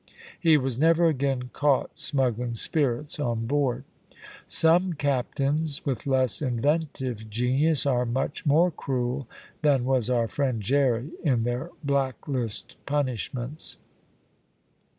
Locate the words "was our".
9.85-10.27